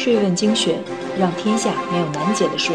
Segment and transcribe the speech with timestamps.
[0.00, 0.82] 税问精选，
[1.18, 2.74] 让天下没有难解的税。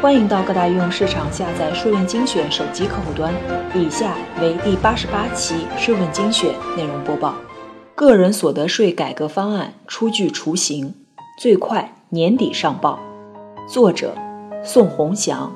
[0.00, 3.34] 欢迎到各大应用市场下载“税问精选”手机客户端。
[3.74, 7.34] 以下为第八十八期税问精选内容播报：
[7.96, 10.94] 个人所得税改革方案初具雏形，
[11.40, 13.00] 最快年底上报。
[13.68, 14.14] 作者：
[14.62, 15.52] 宋宏祥。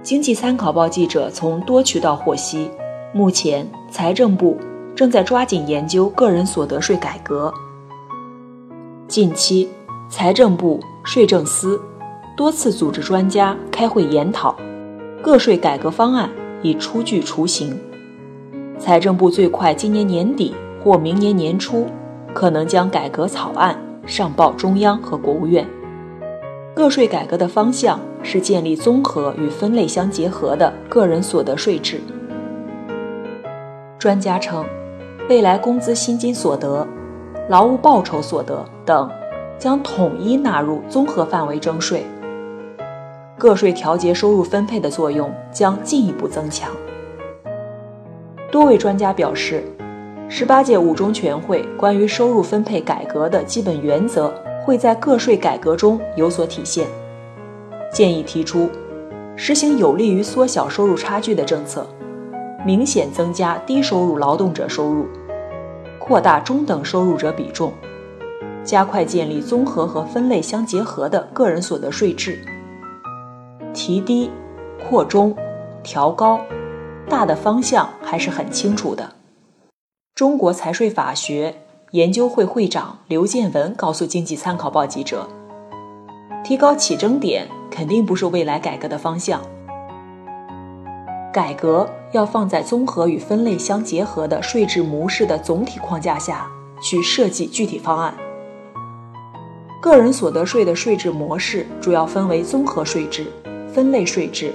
[0.00, 2.70] 经济参考报记者从多渠道获悉，
[3.12, 4.56] 目前财政部
[4.94, 7.52] 正在抓紧研究个人所得税改革。
[9.10, 9.68] 近期，
[10.08, 11.82] 财政部、税政司
[12.36, 14.54] 多次组织专家开会研讨，
[15.20, 16.30] 个税改革方案
[16.62, 17.76] 已初具雏形。
[18.78, 21.88] 财政部最快今年年底或明年年初，
[22.32, 25.66] 可能将改革草案上报中央和国务院。
[26.76, 32.00] 个税改革的方向是建立综合与分类相结合的个人所得税制。
[33.98, 34.64] 专家称，
[35.28, 36.86] 未来工资薪金所得、
[37.50, 39.10] 劳务报酬所得等
[39.58, 42.06] 将统一纳入综合范围征税，
[43.36, 46.70] 个税调节收入分配的作用将进一步增强。
[48.52, 49.64] 多位专家表示，
[50.28, 54.32] 十八届五中全会关于收入分配改革的基本原则。
[54.64, 56.86] 会在个税改革中有所体现，
[57.92, 58.68] 建议提出
[59.34, 61.84] 实行有利于缩小收入差距的政策，
[62.64, 65.06] 明显增加低收入劳动者收入，
[66.10, 67.72] 扩大中等收入者比重，
[68.64, 72.44] 加快建立综合和分类相结合的个人所得税制。
[73.72, 74.28] 提低、
[74.82, 75.32] 扩中、
[75.84, 76.40] 调高，
[77.08, 79.08] 大的方向还是很清楚的。
[80.12, 81.54] 中国财税法学。
[81.92, 85.28] 研究会会长刘建文告诉经济参考报记者
[86.44, 89.40] ：“提高起征点肯定不是未来改革的方向，
[91.32, 96.46] 改革要放在综合与分类相结合的税制模式的总体框架下
[96.82, 98.14] 去设计具体方案。
[99.80, 103.26] 个人所得税的税制模式主要分为综合税制、
[103.72, 104.52] 分类税制、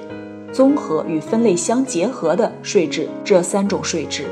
[0.52, 4.26] 综合与分类相结合的税制这三种税制。”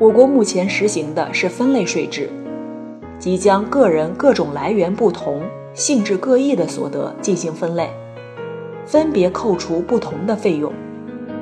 [0.00, 2.28] 我国目前实行的是分类税制，
[3.18, 5.42] 即将个人各种来源不同、
[5.74, 7.90] 性质各异的所得进行分类，
[8.84, 10.72] 分别扣除不同的费用，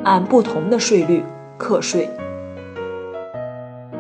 [0.05, 1.23] 按不同的税率
[1.59, 2.09] 课税。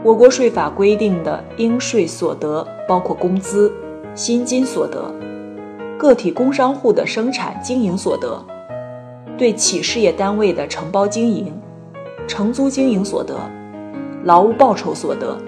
[0.02, 3.70] 我国税法规定的应税所得包括工资、
[4.14, 5.14] 薪金所得、
[5.98, 8.42] 个体工商户的生产经营所得、
[9.36, 11.52] 对企事业单位的承包经营、
[12.26, 13.38] 承租经营所得。
[14.24, 15.38] 劳务报酬所得、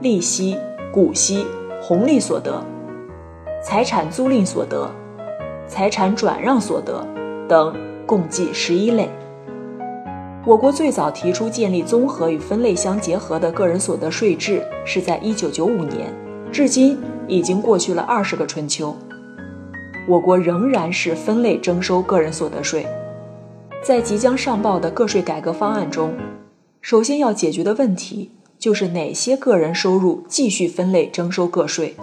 [0.00, 0.56] 利息、
[0.92, 1.46] 股息、
[1.80, 2.60] 红利所得、
[3.62, 4.90] 财产租赁所得、
[5.68, 7.06] 财产转让所得
[7.48, 7.72] 等，
[8.06, 9.08] 共计十一类。
[10.46, 16.12] 我国最早提出建立综合与分类相结合的个人所得税制，是在一九九五年，
[16.50, 18.96] 至今已经过去了二十个春秋，
[20.08, 22.86] 我国仍然是分类征收个人所得税。
[23.82, 26.12] 在即将上报的个税改革方案中。
[26.80, 31.94] 首先要解决的问题就是哪些个人收入继续分类征收个税，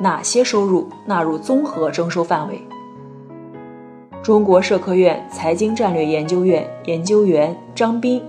[0.00, 2.58] 哪些收入纳入综合征收范围。
[4.26, 8.20] 中国社科院财经战略研究院研究员张斌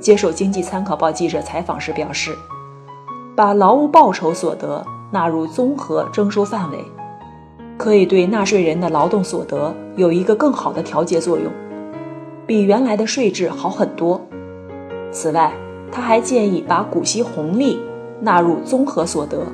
[0.00, 2.36] 接受经济参考报记者采访时表示，
[3.36, 6.78] 把劳务报酬所得纳入综合征收范围，
[7.78, 11.46] 可以对纳税人的劳动所得有一个更好的调节作用，
[12.48, 14.20] 比原来的税制好很多。
[15.12, 15.52] 此外，
[15.92, 17.78] 他还建议把股息红利
[18.20, 19.46] 纳入综合所得，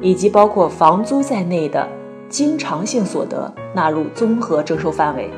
[0.00, 1.88] 以及包括房租在内的
[2.28, 5.30] 经常性所得纳入综合征收范围。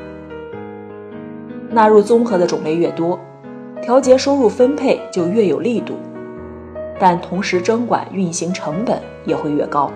[1.69, 3.19] 纳入综合的种类越多，
[3.81, 5.95] 调节收入分配就越有力度，
[6.99, 9.91] 但同时征管运行成本也会越高。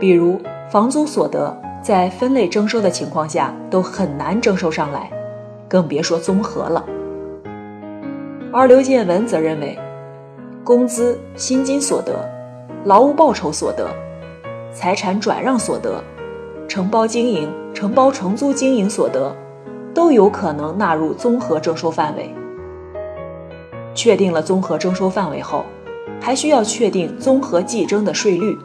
[0.00, 0.40] 比如，
[0.70, 5.10] 房租所得在分类征收的情况下都很难征收上来，
[5.68, 6.84] 更别说综合了。
[8.52, 9.78] 而刘建文则认为，
[10.64, 12.28] 工资、薪金所得、
[12.84, 13.88] 劳务报酬所得、
[14.72, 16.02] 财产转让所得、
[16.66, 19.34] 承包经营、承包承租经营所得，
[19.94, 22.34] 都有可能纳入综合征收范围。
[23.94, 25.66] 确定了综合征收范围后，
[26.18, 28.56] 还需要确定综合计征的税率。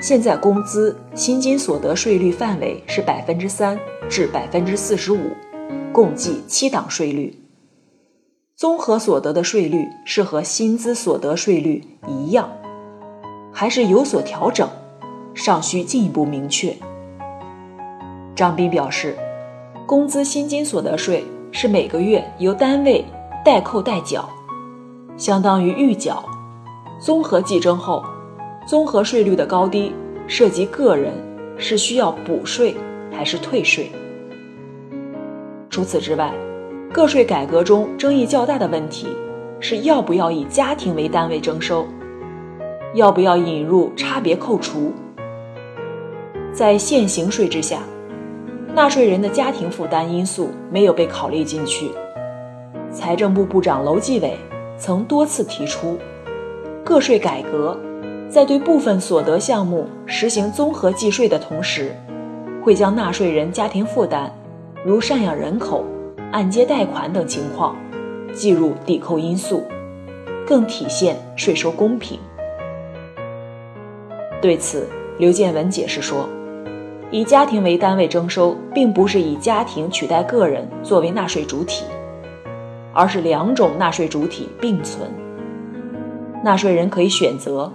[0.00, 3.78] 现在工资、薪金所得税率范围是百分之三
[4.08, 5.18] 至百分之四十五，
[5.92, 7.32] 共计七档税率。
[8.56, 12.50] 综合所得的税率是和薪资所得税率一样，
[13.52, 14.68] 还是有所调整，
[15.34, 16.74] 尚需进一步明确。
[18.34, 19.16] 张斌表示，
[19.86, 23.04] 工资薪金所得税是每个月由单位
[23.44, 24.28] 代扣代缴，
[25.16, 26.24] 相当于预缴，
[27.00, 28.04] 综合计征后，
[28.66, 29.92] 综合税率的高低
[30.26, 31.12] 涉及个人
[31.56, 32.76] 是需要补税
[33.10, 33.90] 还是退税。
[35.70, 36.32] 除此之外，
[36.92, 39.08] 个税改革中争议较大的问题
[39.58, 41.86] 是要不要以家庭为单位征收，
[42.94, 44.92] 要不要引入差别扣除。
[46.52, 47.78] 在现行税制下，
[48.74, 51.90] 纳税人的家庭负担因素没有被考虑进去。
[52.90, 54.36] 财政部部长楼继伟
[54.76, 55.98] 曾多次提出，
[56.84, 57.78] 个税改革。
[58.28, 61.94] 在对部分所得项目实行综合计税的同时，
[62.62, 64.30] 会将纳税人家庭负担，
[64.84, 65.82] 如赡养人口、
[66.30, 67.74] 按揭贷款等情况，
[68.34, 69.62] 计入抵扣因素，
[70.46, 72.18] 更体现税收公平。
[74.40, 74.88] 对此，
[75.18, 76.28] 刘建文解释说，
[77.10, 81.84] 以家庭为单位征收，并不是以家庭取代个人作为纳税主体，
[82.92, 85.10] 而是两种纳税主体并存，
[86.44, 87.72] 纳税人可以选择。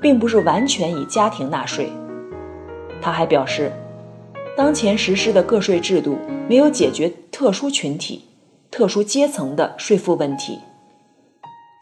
[0.00, 1.92] 并不是完全以家庭纳税。
[3.02, 3.70] 他还表示，
[4.56, 6.16] 当前实施的个税制度
[6.48, 8.24] 没有解决特殊群体、
[8.70, 10.58] 特殊阶层的税负问题。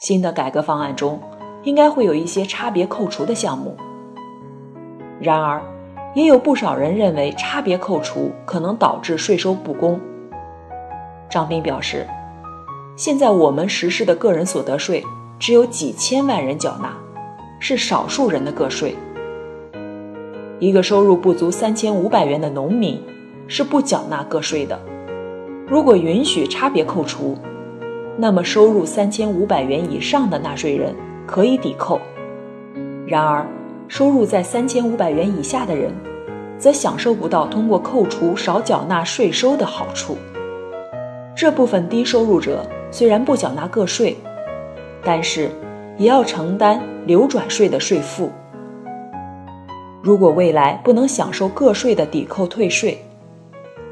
[0.00, 1.20] 新的改革方案中，
[1.62, 3.76] 应该会有一些差别扣除的项目。
[5.20, 5.62] 然而，
[6.14, 10.00] 也有不少人认为差别扣除可能导致税收不公。
[11.28, 12.06] 张斌表示，
[12.96, 15.04] 现在我们实施的个人所得税
[15.38, 16.96] 只有几千万人缴纳。
[17.60, 18.94] 是少数人的个税。
[20.60, 23.02] 一个收入不足三千五百元的农民
[23.48, 24.78] 是不缴纳个税的。
[25.66, 27.36] 如果允许差别扣除，
[28.16, 30.94] 那么收入三千五百元以上的纳税人
[31.26, 32.00] 可以抵扣。
[33.08, 33.44] 然而，
[33.88, 35.92] 收入在三千五百元以下的人，
[36.58, 40.16] 则享受不到通过扣除少缴纳税收的好处。
[41.34, 44.16] 这部分低收入者虽然不缴纳个税，
[45.02, 45.50] 但是。
[45.98, 48.30] 也要承担流转税的税负。
[50.00, 53.04] 如果未来不能享受个税的抵扣退税，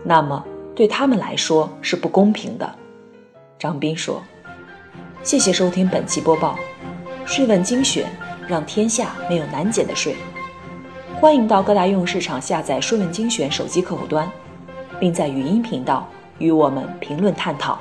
[0.04, 2.75] 那么对他们来说是不公平的。
[3.58, 4.22] 张斌说
[5.25, 6.56] ：“谢谢收听本期播报，
[7.25, 8.06] 税问精选，
[8.46, 10.16] 让天下没有难减的税。
[11.20, 14.31] 欢迎到各大应用市场下载税问精选手机客户端，
[14.98, 16.08] 并在语音频道
[16.38, 17.78] 与我们评论探讨。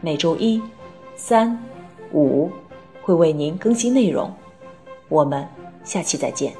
[0.00, 0.62] 每周一、
[1.16, 1.58] 三、
[2.12, 2.50] 五。”
[3.00, 4.30] 会为您更新内容，
[5.08, 5.48] 我们
[5.82, 6.52] 下期再见。